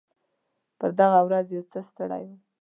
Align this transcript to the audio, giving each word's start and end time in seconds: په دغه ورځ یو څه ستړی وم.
په 0.79 0.87
دغه 0.99 1.19
ورځ 1.27 1.45
یو 1.55 1.63
څه 1.71 1.79
ستړی 1.89 2.23
وم. 2.27 2.39